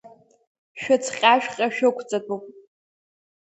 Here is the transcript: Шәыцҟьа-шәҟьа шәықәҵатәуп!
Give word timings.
Шәыцҟьа-шәҟьа 0.81 1.67
шәықәҵатәуп! 1.75 2.43